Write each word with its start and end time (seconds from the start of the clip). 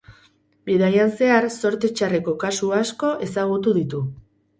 Bidaian 0.69 1.11
zehar 1.19 1.45
zorte 1.55 1.91
txarreko 1.99 2.33
kasu 2.45 2.71
asko 2.79 3.11
ezagutu 3.27 3.75
ditu. 3.79 4.01